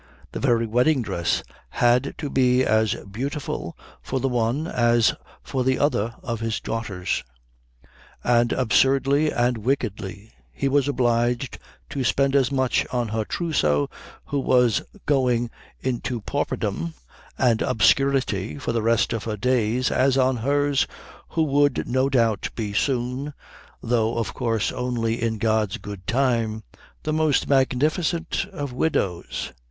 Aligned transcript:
The 0.31 0.39
very 0.39 0.65
wedding 0.65 1.03
dress 1.03 1.43
had 1.69 2.15
to 2.17 2.31
be 2.31 2.65
as 2.65 2.95
beautiful 3.05 3.77
for 4.01 4.19
the 4.19 4.27
one 4.27 4.65
as 4.65 5.13
for 5.43 5.63
the 5.63 5.77
other 5.77 6.15
of 6.23 6.39
his 6.39 6.59
daughters; 6.59 7.23
and, 8.23 8.51
absurdly 8.51 9.29
and 9.31 9.59
wickedly, 9.59 10.31
he 10.51 10.67
was 10.67 10.87
obliged 10.87 11.59
to 11.91 12.03
spend 12.03 12.35
as 12.35 12.51
much 12.51 12.83
on 12.91 13.09
her 13.09 13.23
trousseau 13.23 13.91
who 14.25 14.39
was 14.39 14.81
going 15.05 15.51
into 15.81 16.19
pauperdom 16.21 16.95
and 17.37 17.61
obscurity 17.61 18.57
for 18.57 18.71
the 18.71 18.81
rest 18.81 19.13
of 19.13 19.25
her 19.25 19.37
days 19.37 19.91
as 19.91 20.17
on 20.17 20.37
hers 20.37 20.87
who 21.27 21.43
would 21.43 21.87
no 21.87 22.09
doubt 22.09 22.49
be 22.55 22.73
soon, 22.73 23.35
though 23.83 24.17
of 24.17 24.33
course 24.33 24.71
only 24.71 25.21
in 25.21 25.37
God's 25.37 25.77
good 25.77 26.07
time, 26.07 26.63
the 27.03 27.13
most 27.13 27.47
magnificent 27.47 28.47
of 28.51 28.73
widows. 28.73 29.53